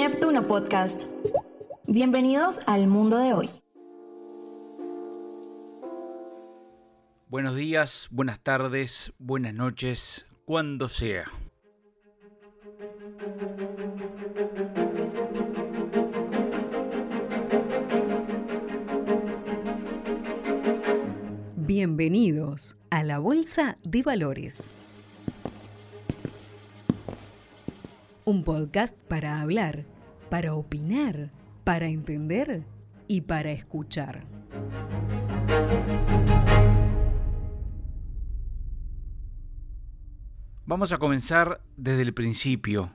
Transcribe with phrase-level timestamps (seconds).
[0.00, 1.10] Neptuno Podcast.
[1.86, 3.48] Bienvenidos al mundo de hoy.
[7.28, 11.26] Buenos días, buenas tardes, buenas noches, cuando sea.
[21.56, 24.79] Bienvenidos a la Bolsa de Valores.
[28.30, 29.86] Un podcast para hablar,
[30.28, 31.32] para opinar,
[31.64, 32.62] para entender
[33.08, 34.24] y para escuchar.
[40.64, 42.92] Vamos a comenzar desde el principio,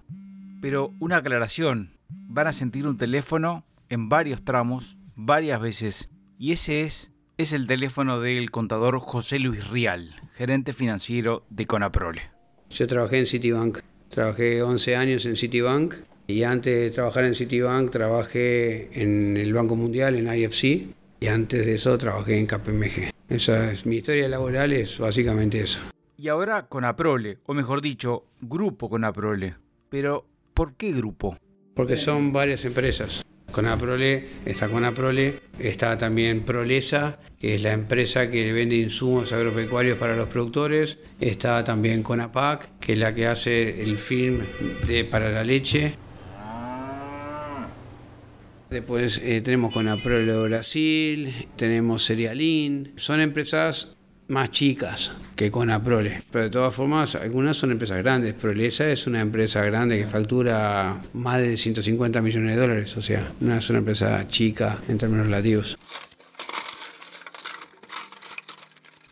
[0.62, 1.98] pero una aclaración.
[2.08, 7.68] Van a sentir un teléfono en varios tramos, varias veces, y ese es, es el
[7.68, 12.22] teléfono del contador José Luis Rial, gerente financiero de Conaprole.
[12.70, 13.80] Yo trabajé en Citibank,
[14.16, 19.76] trabajé 11 años en Citibank y antes de trabajar en Citibank trabajé en el Banco
[19.76, 20.88] Mundial, en IFC,
[21.20, 23.12] y antes de eso trabajé en KPMG.
[23.27, 25.82] Esa es mi historia laboral, es básicamente eso.
[26.18, 29.55] Y ahora Conaprole, o mejor dicho, Grupo Conaprole.
[29.90, 31.38] Pero, ¿por qué grupo?
[31.74, 33.24] Porque son varias empresas.
[33.56, 40.18] Conaprole, está Conaprole, está también Prolesa, que es la empresa que vende insumos agropecuarios para
[40.18, 44.42] los productores, está también Conapac, que es la que hace el film
[44.86, 45.94] de, para la leche.
[48.70, 53.96] Después eh, tenemos Conaprole Brasil, tenemos Cerealin, son empresas
[54.27, 56.23] más chicas que Conaprole.
[56.31, 58.34] Pero de todas formas, algunas son empresas grandes.
[58.34, 62.98] Prolesa es una empresa grande que factura más de 150 millones de dólares.
[62.98, 65.78] O sea, no es una empresa chica en términos relativos.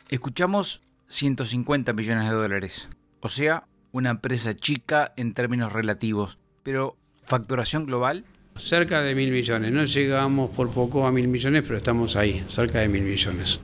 [0.10, 2.88] Escuchamos 150 millones de dólares.
[3.22, 6.40] O sea, una empresa chica en términos relativos.
[6.64, 8.26] Pero, ¿facturación global?
[8.56, 9.72] Cerca de mil millones.
[9.72, 13.60] No llegamos por poco a mil millones, pero estamos ahí, cerca de mil millones.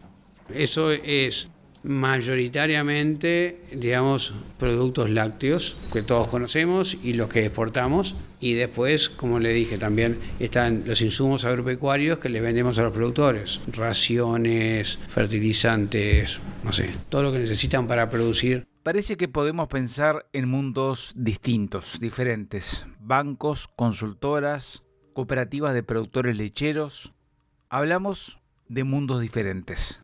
[0.53, 1.49] Eso es
[1.83, 8.15] mayoritariamente, digamos, productos lácteos que todos conocemos y los que exportamos.
[8.39, 12.93] Y después, como le dije, también están los insumos agropecuarios que le vendemos a los
[12.93, 13.59] productores.
[13.67, 18.65] Raciones, fertilizantes, no sé, todo lo que necesitan para producir.
[18.83, 22.85] Parece que podemos pensar en mundos distintos, diferentes.
[22.99, 24.83] Bancos, consultoras,
[25.13, 27.13] cooperativas de productores lecheros.
[27.69, 30.01] Hablamos de mundos diferentes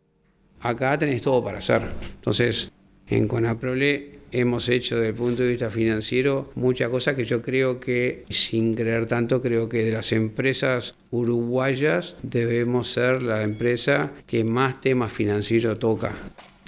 [0.70, 1.84] acá tenés todo para hacer.
[2.16, 2.72] Entonces,
[3.08, 7.80] en Conaprole hemos hecho desde el punto de vista financiero muchas cosas que yo creo
[7.80, 14.44] que, sin creer tanto, creo que de las empresas uruguayas debemos ser la empresa que
[14.44, 16.14] más temas financieros toca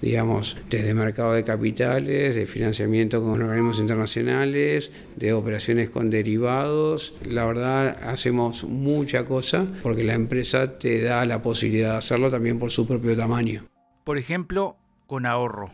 [0.01, 7.15] digamos, desde mercado de capitales, de financiamiento con organismos internacionales, de operaciones con derivados.
[7.27, 12.59] La verdad, hacemos mucha cosa porque la empresa te da la posibilidad de hacerlo también
[12.59, 13.65] por su propio tamaño.
[14.07, 15.69] Por ejemplo, con ahorro.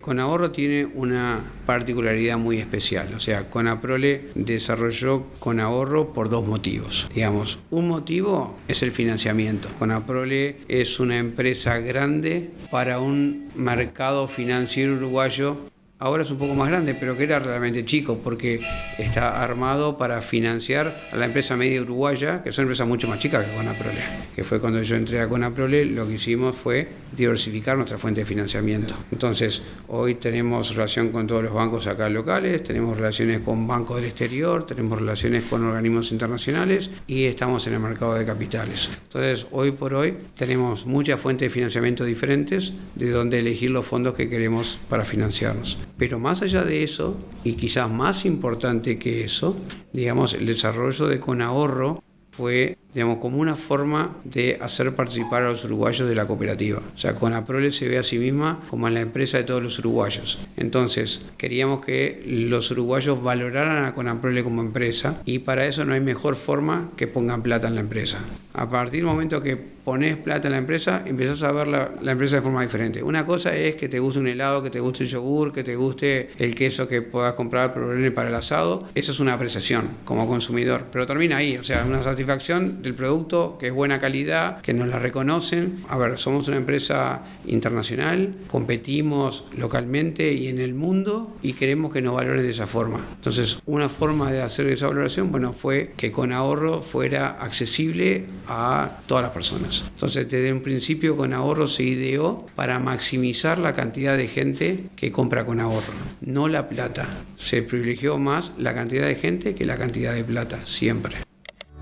[0.00, 6.46] Con ahorro tiene una particularidad muy especial, o sea, Conaprole desarrolló con ahorro por dos
[6.46, 7.06] motivos.
[7.14, 9.68] Digamos, un motivo es el financiamiento.
[9.78, 15.56] Conaprole es una empresa grande para un mercado financiero uruguayo
[15.98, 18.60] ahora es un poco más grande, pero que era realmente chico porque
[18.98, 23.44] está armado para financiar a la empresa media uruguaya, que son empresas mucho más chicas
[23.46, 24.00] que Conaprole.
[24.34, 28.26] Que fue cuando yo entré a Conaprole, lo que hicimos fue diversificar nuestra fuente de
[28.26, 28.94] financiamiento.
[29.12, 34.06] Entonces, hoy tenemos relación con todos los bancos acá locales, tenemos relaciones con bancos del
[34.06, 38.88] exterior, tenemos relaciones con organismos internacionales y estamos en el mercado de capitales.
[39.04, 44.14] Entonces, hoy por hoy tenemos muchas fuentes de financiamiento diferentes de donde elegir los fondos
[44.14, 45.78] que queremos para financiarnos.
[45.96, 49.54] Pero más allá de eso, y quizás más importante que eso,
[49.92, 55.64] digamos, el desarrollo de Conahorro fue digamos, como una forma de hacer participar a los
[55.64, 56.80] uruguayos de la cooperativa.
[56.94, 60.38] O sea, Conaprole se ve a sí misma como la empresa de todos los uruguayos.
[60.56, 66.00] Entonces, queríamos que los uruguayos valoraran a Conaprole como empresa y para eso no hay
[66.00, 68.20] mejor forma que pongan plata en la empresa.
[68.52, 72.12] A partir del momento que pones plata en la empresa, empiezas a ver la, la
[72.12, 73.02] empresa de forma diferente.
[73.02, 75.76] Una cosa es que te guste un helado, que te guste el yogur, que te
[75.76, 77.74] guste el queso que puedas comprar
[78.14, 78.86] para el asado.
[78.94, 83.56] Eso es una apreciación como consumidor, pero termina ahí, o sea, una satisfacción del producto,
[83.58, 85.82] que es buena calidad, que nos la reconocen.
[85.88, 92.02] A ver, somos una empresa internacional, competimos localmente y en el mundo y queremos que
[92.02, 93.04] nos valoren de esa forma.
[93.16, 99.00] Entonces, una forma de hacer esa valoración, bueno, fue que con ahorro fuera accesible a
[99.06, 99.73] todas las personas.
[99.88, 105.10] Entonces, desde un principio con ahorro se ideó para maximizar la cantidad de gente que
[105.10, 107.08] compra con ahorro, no la plata.
[107.36, 111.16] Se privilegió más la cantidad de gente que la cantidad de plata, siempre.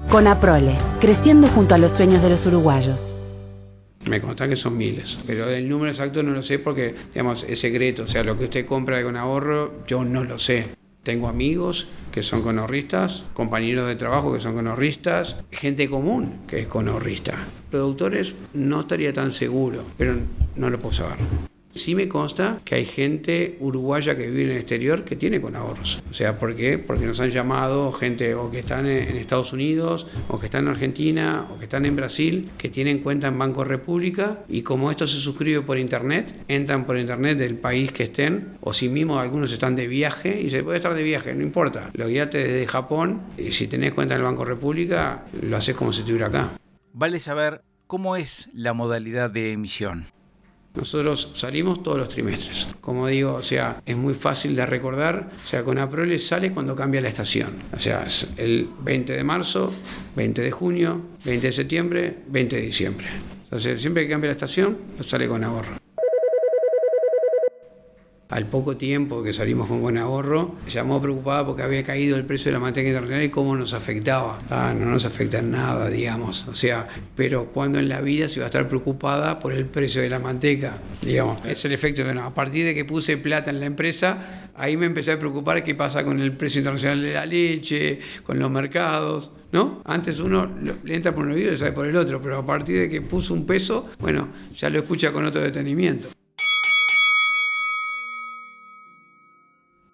[0.08, 3.14] Con Aprole, creciendo junto a los sueños de los uruguayos.
[4.06, 7.60] Me consta que son miles, pero el número exacto no lo sé porque, digamos, es
[7.60, 8.02] secreto.
[8.02, 10.81] O sea, lo que usted compra con ahorro, yo no lo sé.
[11.02, 16.68] Tengo amigos que son conorristas, compañeros de trabajo que son conorristas, gente común que es
[16.68, 17.34] conorrista.
[17.70, 20.14] Productores no estaría tan seguro, pero
[20.54, 21.51] no lo puedo saber.
[21.74, 25.56] Sí me consta que hay gente uruguaya que vive en el exterior que tiene con
[25.56, 26.02] ahorros.
[26.10, 26.78] O sea, ¿por qué?
[26.78, 30.70] Porque nos han llamado gente o que están en Estados Unidos, o que están en
[30.70, 35.06] Argentina, o que están en Brasil, que tienen cuenta en Banco República y como esto
[35.06, 39.52] se suscribe por internet, entran por internet del país que estén, o si mismo algunos
[39.52, 41.90] están de viaje y se puede estar de viaje, no importa.
[41.94, 45.92] Lo guíate desde Japón y si tenés cuenta en el Banco República, lo haces como
[45.92, 46.50] si estuviera acá.
[46.92, 50.06] Vale saber cómo es la modalidad de emisión.
[50.74, 52.66] Nosotros salimos todos los trimestres.
[52.80, 55.28] Como digo, o sea, es muy fácil de recordar.
[55.34, 57.50] O sea, con Aprole sale cuando cambia la estación.
[57.76, 59.72] O sea, es el 20 de marzo,
[60.16, 63.06] 20 de junio, 20 de septiembre, 20 de diciembre.
[63.44, 65.81] Entonces, siempre que cambia la estación, sale con ahorro
[68.32, 72.50] al poco tiempo que salimos con buen ahorro, llamó preocupada porque había caído el precio
[72.50, 74.38] de la manteca internacional y cómo nos afectaba.
[74.48, 76.46] Ah, no nos afecta en nada, digamos.
[76.48, 80.00] O sea, pero cuando en la vida se va a estar preocupada por el precio
[80.00, 81.44] de la manteca, digamos.
[81.44, 84.86] Es el efecto de a partir de que puse plata en la empresa, ahí me
[84.86, 89.30] empecé a preocupar qué pasa con el precio internacional de la leche, con los mercados.
[89.52, 89.82] ¿No?
[89.84, 90.50] Antes uno
[90.82, 93.02] le entra por un oído y sale por el otro, pero a partir de que
[93.02, 94.26] puso un peso, bueno,
[94.56, 96.08] ya lo escucha con otro detenimiento.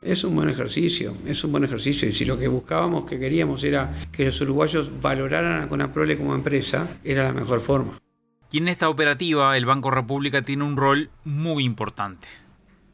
[0.09, 2.09] Es un buen ejercicio, es un buen ejercicio.
[2.09, 6.35] Y si lo que buscábamos, que queríamos, era que los uruguayos valoraran a Conaprole como
[6.35, 7.99] empresa, era la mejor forma.
[8.51, 12.27] Y en esta operativa, el Banco República tiene un rol muy importante.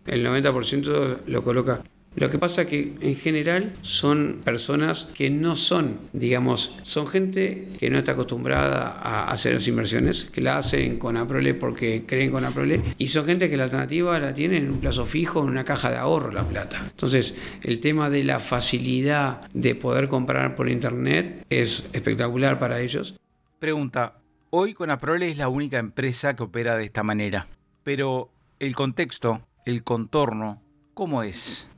[0.07, 1.85] El 90% lo coloca
[2.17, 7.91] lo que pasa que en general son personas que no son, digamos, son gente que
[7.91, 12.45] no está acostumbrada a hacer las inversiones, que la hacen con Aprole porque creen con
[12.45, 15.65] Aprole, y son gente que la alternativa la tienen en un plazo fijo, en una
[15.65, 16.81] caja de ahorro la plata.
[16.85, 23.15] Entonces, el tema de la facilidad de poder comprar por internet es espectacular para ellos.
[23.59, 24.19] Pregunta,
[24.51, 27.49] hoy con Aprole es la única empresa que opera de esta manera,
[27.83, 28.31] pero
[28.61, 30.63] el contexto, el contorno,
[30.95, 31.69] ¿cómo es?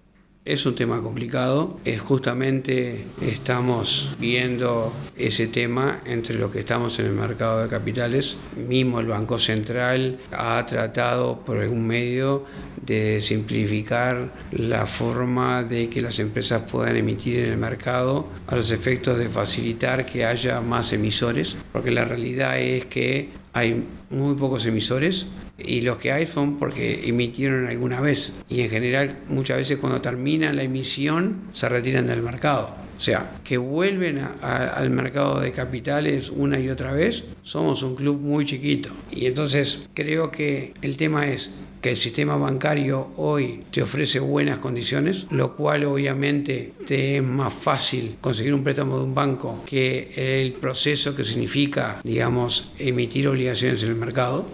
[0.46, 7.06] Es un tema complicado, es justamente estamos viendo ese tema entre los que estamos en
[7.06, 8.36] el mercado de capitales.
[8.56, 12.44] Mismo el Banco Central ha tratado por algún medio
[12.80, 18.70] de simplificar la forma de que las empresas puedan emitir en el mercado a los
[18.70, 24.64] efectos de facilitar que haya más emisores, porque la realidad es que hay muy pocos
[24.64, 25.26] emisores
[25.58, 30.00] y los que hay son porque emitieron alguna vez y en general muchas veces cuando
[30.00, 32.72] terminan la emisión se retiran del mercado.
[32.96, 38.18] O sea, que vuelven al mercado de capitales una y otra vez, somos un club
[38.20, 38.88] muy chiquito.
[39.10, 41.50] Y entonces creo que el tema es
[41.82, 47.52] que el sistema bancario hoy te ofrece buenas condiciones, lo cual obviamente te es más
[47.52, 53.82] fácil conseguir un préstamo de un banco que el proceso que significa, digamos, emitir obligaciones
[53.82, 54.46] en el mercado.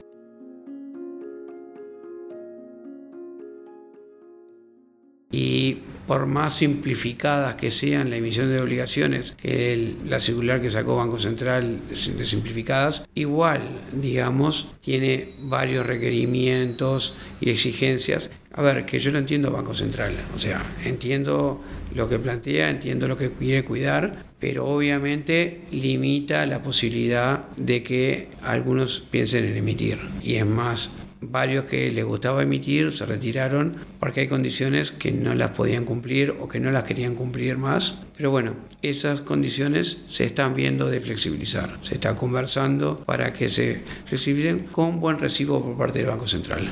[5.33, 10.97] Y por más simplificadas que sean la emisión de obligaciones que la circular que sacó
[10.97, 13.63] Banco Central de simplificadas, igual,
[13.93, 18.31] digamos, tiene varios requerimientos y exigencias.
[18.53, 21.63] A ver, que yo lo entiendo Banco Central, o sea, entiendo
[21.95, 28.29] lo que plantea, entiendo lo que quiere cuidar, pero obviamente limita la posibilidad de que
[28.43, 29.99] algunos piensen en emitir.
[30.23, 30.91] Y es más,
[31.23, 36.35] varios que les gustaba emitir se retiraron porque hay condiciones que no las podían cumplir
[36.41, 38.03] o que no las querían cumplir más.
[38.17, 41.79] Pero bueno, esas condiciones se están viendo de flexibilizar.
[41.83, 46.67] Se está conversando para que se flexibilicen con buen recibo por parte del Banco Central.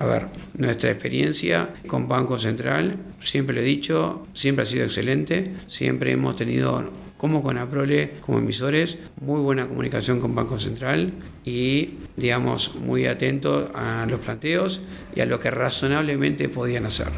[0.00, 5.52] A ver, nuestra experiencia con Banco Central, siempre lo he dicho, siempre ha sido excelente,
[5.66, 11.12] siempre hemos tenido como con Aprole, como emisores, muy buena comunicación con Banco Central
[11.44, 14.80] y, digamos, muy atentos a los planteos
[15.14, 17.08] y a lo que razonablemente podían hacer.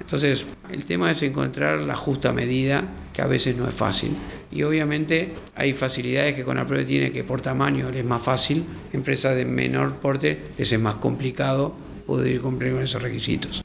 [0.00, 4.16] Entonces, el tema es encontrar la justa medida, que a veces no es fácil.
[4.50, 8.64] Y obviamente hay facilidades que con Aprole tiene que por tamaño les es más fácil,
[8.92, 13.61] empresas de menor porte les es más complicado poder cumplir con esos requisitos.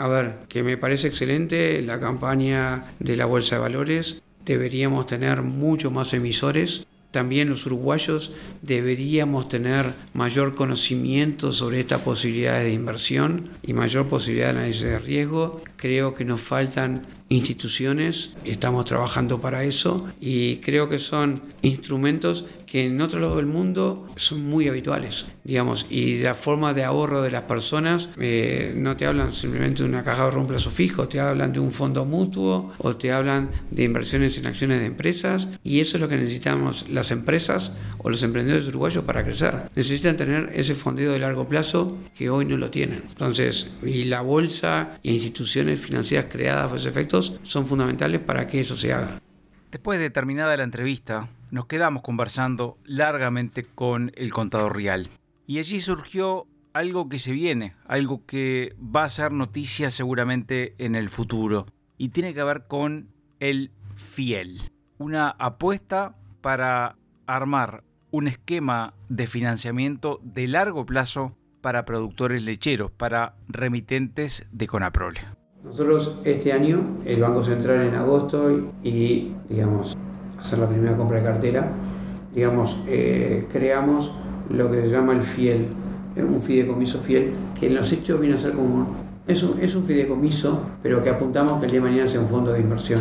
[0.00, 4.22] A ver, que me parece excelente la campaña de la Bolsa de Valores.
[4.46, 12.64] Deberíamos tener mucho más emisores también los uruguayos deberíamos tener mayor conocimiento sobre estas posibilidades
[12.64, 15.60] de inversión y mayor posibilidad de análisis de riesgo.
[15.80, 22.86] Creo que nos faltan instituciones, estamos trabajando para eso y creo que son instrumentos que
[22.86, 27.30] en otro lado del mundo son muy habituales, digamos, y la forma de ahorro de
[27.30, 31.08] las personas eh, no te hablan simplemente de una caja de ahorro un plazo fijo,
[31.08, 35.48] te hablan de un fondo mutuo o te hablan de inversiones en acciones de empresas
[35.64, 39.68] y eso es lo que necesitamos las empresas o los emprendedores uruguayos para crecer.
[39.74, 43.02] Necesitan tener ese fondeo de largo plazo que hoy no lo tienen.
[43.08, 48.60] Entonces, y la bolsa e instituciones financieras creadas para esos efectos son fundamentales para que
[48.60, 49.20] eso se haga.
[49.70, 55.08] Después de terminada la entrevista, nos quedamos conversando largamente con el contador Real.
[55.46, 60.94] Y allí surgió algo que se viene, algo que va a ser noticia seguramente en
[60.94, 61.66] el futuro.
[61.98, 63.08] Y tiene que ver con
[63.38, 64.70] el fiel.
[64.98, 66.96] Una apuesta para
[67.26, 75.39] armar un esquema de financiamiento de largo plazo para productores lecheros, para remitentes de Conaprole.
[75.62, 78.50] Nosotros este año, el Banco Central en agosto
[78.82, 79.94] y, digamos,
[80.38, 81.70] hacer la primera compra de cartera,
[82.34, 84.10] digamos, eh, creamos
[84.48, 85.66] lo que se llama el fiel,
[86.16, 88.86] un fideicomiso fiel, que en los hechos viene a ser como
[89.26, 92.28] es un, es un fideicomiso, pero que apuntamos que el día de mañana sea un
[92.28, 93.00] fondo de inversión,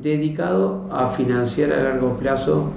[0.00, 2.70] dedicado a financiar a largo plazo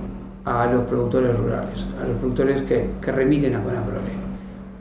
[0.45, 4.23] a los productores rurales, a los productores que, que remiten a Conaprole.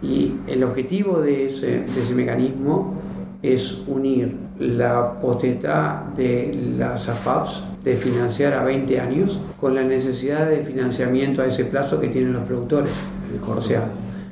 [0.00, 3.01] Y el objetivo de ese, de ese mecanismo
[3.42, 10.48] es unir la potestad de las AFAPs de financiar a 20 años con la necesidad
[10.48, 12.92] de financiamiento a ese plazo que tienen los productores.
[13.46, 13.88] O sea,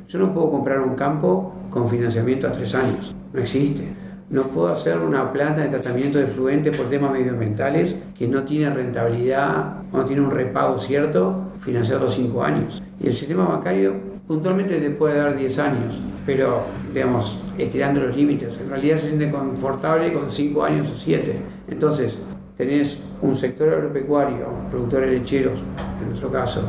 [0.09, 3.89] yo no puedo comprar un campo con financiamiento a 3 años, no existe.
[4.31, 8.71] No puedo hacer una planta de tratamiento de fluente por temas medioambientales que no tiene
[8.71, 12.81] rentabilidad, no tiene un repago cierto, financiarlo 5 años.
[13.01, 16.63] Y el sistema bancario puntualmente te puede dar 10 años, pero
[16.95, 18.61] digamos, estirando los límites.
[18.61, 21.37] En realidad se siente confortable con 5 años o 7.
[21.67, 22.17] Entonces,
[22.57, 25.59] tenés un sector agropecuario, productores lecheros,
[26.01, 26.63] en nuestro caso,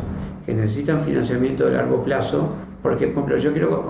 [0.43, 2.49] que necesitan financiamiento de largo plazo,
[2.81, 3.87] porque, por ejemplo, yo quiero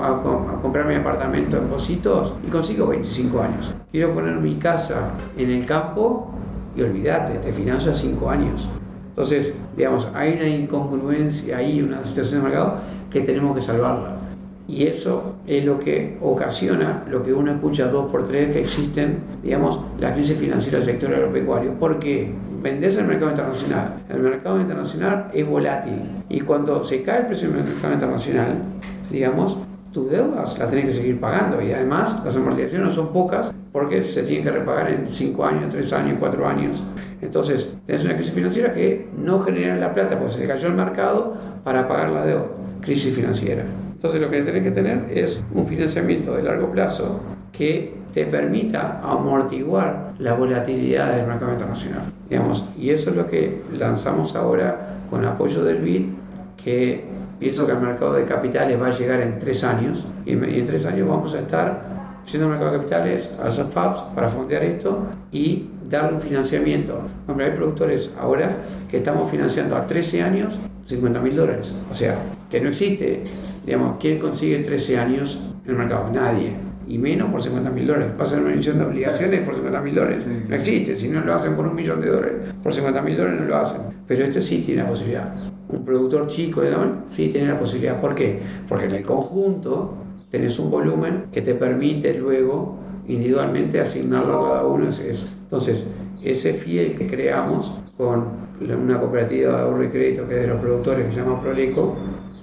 [0.62, 3.72] comprar mi apartamento en Positos y consigo 25 años.
[3.90, 6.30] Quiero poner mi casa en el campo
[6.76, 8.68] y olvídate, te financio a 5 años.
[9.12, 12.76] Entonces, digamos, hay una incongruencia ahí, una situación de mercado
[13.12, 14.16] que tenemos que salvarla.
[14.68, 19.18] Y eso es lo que ocasiona lo que uno escucha dos por tres que existen,
[19.44, 21.74] digamos, la crisis financiera del sector agropecuario.
[21.78, 23.96] Porque vendés el mercado internacional.
[24.10, 26.00] El mercado internacional es volátil.
[26.30, 28.62] Y cuando se cae el precio del mercado internacional,
[29.12, 29.58] digamos,
[29.92, 31.62] tus deudas las tenés que seguir pagando.
[31.62, 35.94] Y además, las amortizaciones son pocas porque se tienen que repagar en 5 años, 3
[35.94, 36.82] años, 4 años.
[37.22, 41.36] Entonces, tenés una crisis financiera que no genera la plata porque se cayó el mercado
[41.66, 42.61] para pagar la deuda.
[42.82, 43.64] Crisis financiera.
[43.92, 47.22] Entonces lo que tenés que tener es un financiamiento de largo plazo
[47.52, 52.04] que te permita amortiguar la volatilidad del mercado internacional.
[52.30, 56.06] Digamos, y eso es lo que lanzamos ahora con apoyo del BID,
[56.64, 57.04] que
[57.40, 60.86] pienso que el mercado de capitales va a llegar en tres años, y en tres
[60.86, 61.82] años vamos a estar
[62.26, 67.02] siendo el mercado de capitales a los FABs para fondear esto y darle un financiamiento.
[67.28, 68.50] Hombre, hay productores ahora
[68.90, 70.54] que estamos financiando a 13 años
[70.86, 71.74] 50 mil dólares.
[71.92, 72.16] O sea,
[72.52, 73.24] que no existe,
[73.66, 76.12] digamos, ¿quién consigue 13 años en el mercado?
[76.12, 76.52] Nadie.
[76.86, 78.12] Y menos por 50 mil dólares.
[78.18, 80.24] Pasa una emisión de obligaciones por 50 mil dólares.
[80.50, 80.98] No existe.
[80.98, 83.56] Si no lo hacen por un millón de dólares, por 50 mil dólares no lo
[83.56, 83.82] hacen.
[84.06, 85.34] Pero este sí tiene la posibilidad.
[85.70, 86.76] Un productor chico de
[87.16, 88.02] sí tiene la posibilidad.
[88.02, 88.42] ¿Por qué?
[88.68, 89.96] Porque en el conjunto
[90.30, 92.78] tenés un volumen que te permite luego
[93.08, 94.90] individualmente asignarlo a cada uno.
[94.90, 95.86] Es Entonces,
[96.22, 100.60] ese fiel que creamos con una cooperativa de ahorro y crédito que es de los
[100.60, 101.98] productores que se llama Proleco,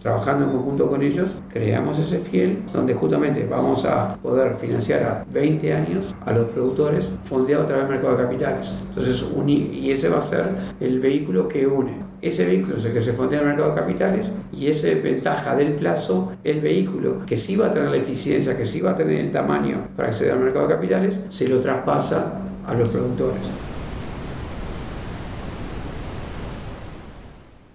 [0.08, 5.24] trabajando en conjunto con ellos, creamos ese fiel donde justamente vamos a poder financiar a
[5.30, 8.70] 20 años a los productores fondeado a través del mercado de capitales.
[8.88, 10.46] Entonces, y ese va a ser
[10.80, 11.98] el vehículo que une.
[12.22, 15.54] Ese vehículo es el que se fondea en el mercado de capitales y esa ventaja
[15.54, 18.96] del plazo, el vehículo que sí va a tener la eficiencia, que sí va a
[18.96, 22.32] tener el tamaño para acceder al mercado de capitales, se lo traspasa
[22.66, 23.42] a los productores.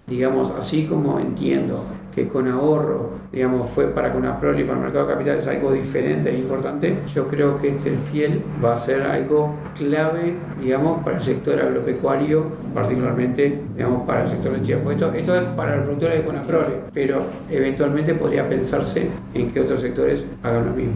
[0.06, 5.06] digamos, así como entiendo que con ahorro, digamos, fue para Conaprol y para el mercado
[5.06, 9.54] de capitales algo diferente e importante, yo creo que este fiel va a ser algo
[9.76, 14.80] clave, digamos, para el sector agropecuario, particularmente, digamos, para el sector de Chile.
[14.90, 19.80] Esto, esto, es para los productores de Conaprole, pero eventualmente podría pensarse en que otros
[19.80, 20.94] sectores hagan lo mismo.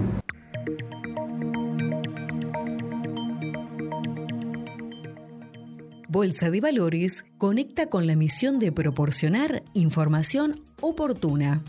[6.10, 11.62] Bolsa de Valores conecta con la misión de proporcionar información oportuna.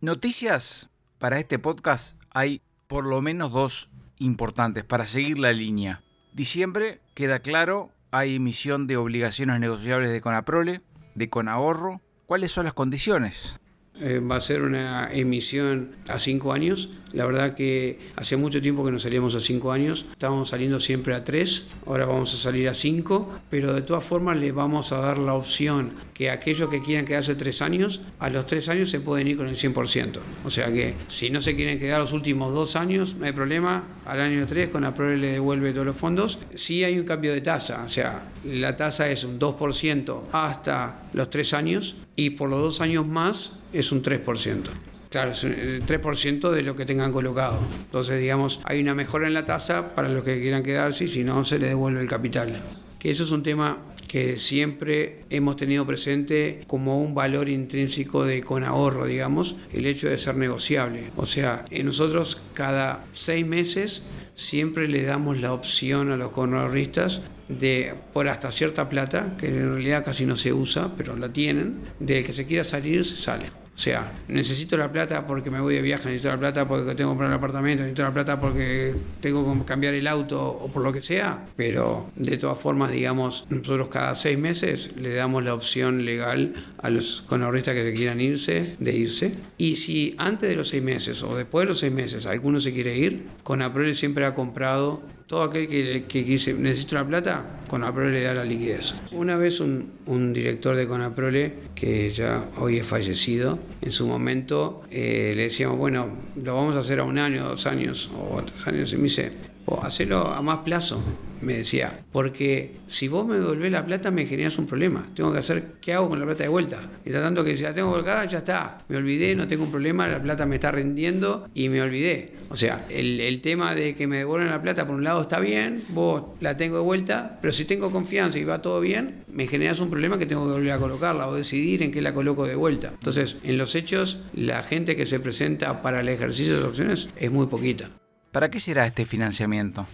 [0.00, 6.02] Noticias para este podcast hay por lo menos dos importantes para seguir la línea.
[6.32, 10.80] Diciembre, queda claro, hay emisión de obligaciones negociables de Conaprole,
[11.14, 12.00] de Conahorro.
[12.26, 13.60] ¿Cuáles son las condiciones?
[14.02, 16.90] Eh, va a ser una emisión a cinco años.
[17.12, 20.06] La verdad que hace mucho tiempo que no salíamos a cinco años.
[20.10, 21.66] Estábamos saliendo siempre a tres.
[21.86, 23.30] Ahora vamos a salir a cinco.
[23.48, 27.36] Pero de todas formas le vamos a dar la opción que aquellos que quieran quedarse
[27.36, 30.18] tres años, a los tres años se pueden ir con el 100%.
[30.44, 33.84] O sea que si no se quieren quedar los últimos dos años, no hay problema.
[34.04, 36.40] Al año tres con la PROE le devuelve todos los fondos.
[36.56, 37.84] Sí hay un cambio de tasa.
[37.86, 42.80] O sea, la tasa es un 2% hasta los tres años y por los dos
[42.80, 44.62] años más es un 3%.
[45.10, 47.60] Claro, es el 3% de lo que tengan colocado.
[47.84, 51.22] Entonces, digamos, hay una mejora en la tasa para los que quieran quedarse y si
[51.22, 52.56] no, se les devuelve el capital.
[52.98, 58.42] Que eso es un tema que siempre hemos tenido presente como un valor intrínseco de
[58.42, 61.10] con ahorro, digamos, el hecho de ser negociable.
[61.16, 64.02] O sea, nosotros cada seis meses
[64.34, 69.74] siempre le damos la opción a los conahorristas de por hasta cierta plata, que en
[69.74, 73.61] realidad casi no se usa, pero la tienen, del que se quiera salir, se sale.
[73.74, 76.96] O sea, necesito la plata porque me voy de viaje, necesito la plata porque tengo
[76.96, 80.82] que comprar el apartamento, necesito la plata porque tengo que cambiar el auto o por
[80.82, 85.54] lo que sea, pero de todas formas, digamos, nosotros cada seis meses le damos la
[85.54, 89.34] opción legal a los conahorristas que quieran irse, de irse.
[89.56, 92.72] Y si antes de los seis meses o después de los seis meses alguno se
[92.72, 98.12] quiere ir, Conaprole siempre ha comprado todo aquel que, que dice necesito la plata, Conaprole
[98.12, 98.94] le da la liquidez.
[99.12, 104.82] Una vez un, un director de Conaprole, que ya hoy es fallecido, en su momento
[104.90, 108.66] eh, le decíamos, bueno, lo vamos a hacer a un año, dos años o tres
[108.66, 109.30] años, y me dice,
[109.66, 111.02] o hacerlo a más plazo
[111.42, 115.08] me decía, porque si vos me devolvés la plata me generas un problema.
[115.14, 116.80] Tengo que hacer, ¿qué hago con la plata de vuelta?
[117.04, 118.78] Y tanto que si la tengo colgada, ya está.
[118.88, 122.34] Me olvidé, no tengo un problema, la plata me está rendiendo y me olvidé.
[122.48, 125.40] O sea, el, el tema de que me devuelvan la plata, por un lado está
[125.40, 129.46] bien, vos la tengo de vuelta, pero si tengo confianza y va todo bien, me
[129.46, 132.46] generas un problema que tengo que volver a colocarla o decidir en qué la coloco
[132.46, 132.90] de vuelta.
[132.92, 137.30] Entonces, en los hechos, la gente que se presenta para el ejercicio de opciones es
[137.30, 137.90] muy poquita.
[138.32, 139.86] ¿Para qué será este financiamiento?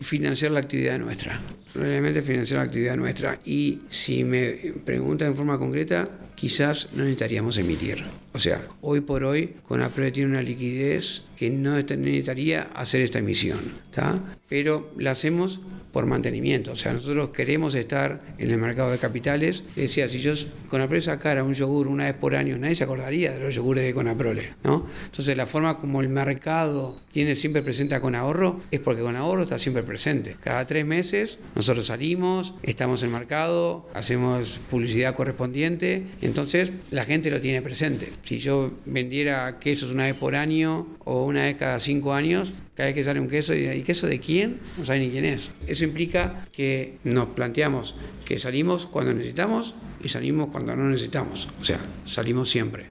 [0.00, 1.40] financiar la actividad nuestra,
[1.74, 3.38] realmente financiar la actividad nuestra.
[3.44, 4.50] Y si me
[4.84, 8.04] preguntan en forma concreta, quizás no necesitaríamos emitir.
[8.32, 13.18] O sea, hoy por hoy, con Conapre tiene una liquidez que no necesitaría hacer esta
[13.18, 13.58] emisión,
[13.90, 14.22] ¿está?
[14.52, 15.58] pero la hacemos
[15.92, 16.72] por mantenimiento.
[16.72, 19.62] O sea, nosotros queremos estar en el mercado de capitales.
[19.76, 23.32] Decía, si yo con Conaprole sacara un yogur una vez por año, nadie se acordaría
[23.32, 24.86] de los yogures de Conaprole, ¿no?
[25.06, 29.16] Entonces, la forma como el mercado tiene siempre presente a con ahorro es porque con
[29.16, 30.36] ahorro está siempre presente.
[30.40, 37.30] Cada tres meses nosotros salimos, estamos en el mercado, hacemos publicidad correspondiente, entonces la gente
[37.30, 38.12] lo tiene presente.
[38.24, 42.88] Si yo vendiera quesos una vez por año o una vez cada cinco años, cada
[42.88, 44.60] vez que sale un queso, ¿y queso de quién?
[44.78, 45.50] No sabe ni quién es.
[45.66, 51.48] Eso implica que nos planteamos que salimos cuando necesitamos y salimos cuando no necesitamos.
[51.60, 52.90] O sea, salimos siempre.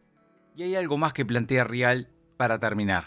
[0.56, 3.06] Y hay algo más que plantea Real para terminar.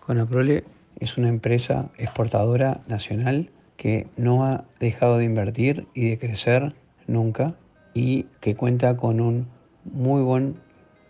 [0.00, 0.64] Conaprole
[0.98, 6.74] es una empresa exportadora nacional que no ha dejado de invertir y de crecer
[7.06, 7.54] nunca
[7.94, 9.48] y que cuenta con un
[9.84, 10.56] muy buen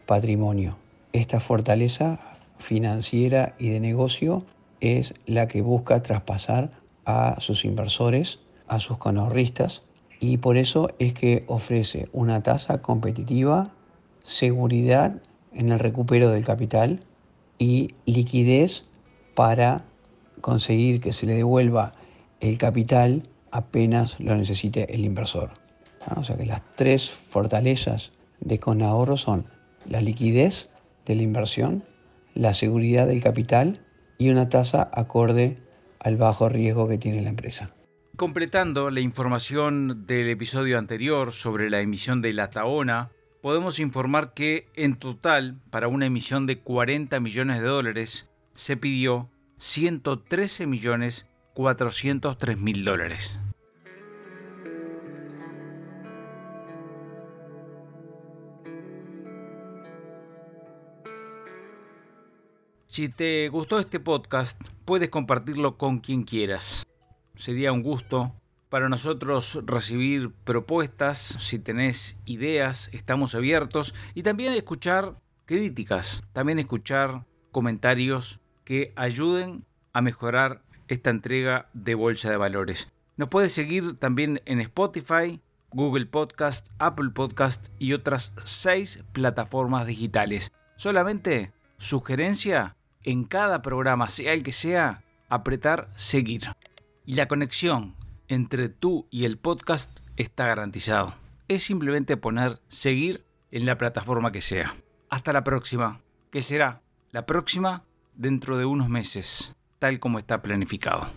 [0.07, 0.77] patrimonio.
[1.13, 2.21] Esta fortaleza
[2.61, 4.45] financiera y de negocio
[4.81, 6.71] es la que busca traspasar
[7.05, 9.83] a sus inversores, a sus conorristas,
[10.21, 13.73] y por eso es que ofrece una tasa competitiva,
[14.23, 15.17] seguridad
[15.53, 17.01] en el recupero del capital
[17.59, 18.85] y liquidez
[19.35, 19.85] para
[20.41, 21.93] conseguir que se le devuelva
[22.41, 25.51] el capital apenas lo necesite el inversor.
[26.07, 29.47] Ah, o sea que las tres fortalezas de Conahorro son
[29.87, 30.71] la liquidez
[31.05, 31.85] de la inversión,
[32.35, 33.81] la seguridad del capital
[34.19, 35.59] y una tasa acorde
[35.99, 37.75] al bajo riesgo que tiene la empresa.
[38.17, 44.69] Completando la información del episodio anterior sobre la emisión de la Taona, podemos informar que
[44.75, 52.59] en total, para una emisión de 40 millones de dólares, se pidió 113 millones 403
[52.59, 53.39] mil dólares.
[62.91, 66.85] Si te gustó este podcast, puedes compartirlo con quien quieras.
[67.37, 68.35] Sería un gusto
[68.69, 75.15] para nosotros recibir propuestas, si tenés ideas, estamos abiertos y también escuchar
[75.47, 82.89] críticas, también escuchar comentarios que ayuden a mejorar esta entrega de Bolsa de Valores.
[83.17, 90.51] Nos puedes seguir también en Spotify, Google Podcast, Apple Podcast y otras seis plataformas digitales.
[90.75, 96.43] Solamente sugerencia en cada programa, sea el que sea, apretar seguir.
[97.07, 97.95] Y la conexión
[98.29, 101.15] entre tú y el podcast está garantizado.
[101.49, 104.75] Es simplemente poner seguir en la plataforma que sea.
[105.09, 107.83] Hasta la próxima, que será la próxima
[108.15, 111.09] dentro de unos meses, tal como está planificado.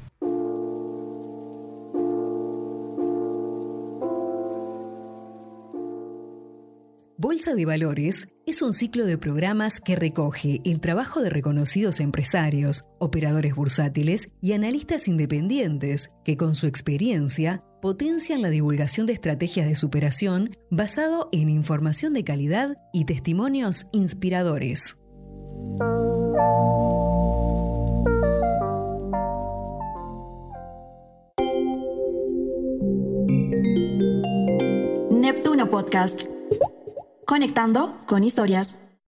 [7.15, 12.86] Bolsa de Valores es un ciclo de programas que recoge el trabajo de reconocidos empresarios,
[12.97, 19.76] operadores bursátiles y analistas independientes que con su experiencia potencian la divulgación de estrategias de
[19.76, 24.97] superación basado en información de calidad y testimonios inspiradores.
[35.12, 36.33] Neptuno Podcast.
[37.34, 38.80] Conectando con historias.